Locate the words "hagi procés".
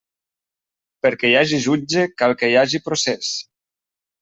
2.65-3.31